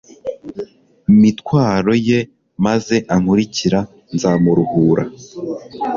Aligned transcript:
mitwaro 1.19 1.93
ye, 2.07 2.19
maze 2.65 2.95
ankurikira 3.13 3.79
nzamuruhura 4.13 5.03